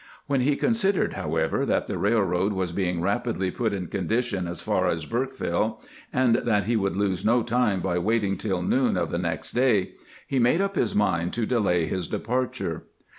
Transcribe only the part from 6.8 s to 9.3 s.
lose no time by waiting tUl noon of the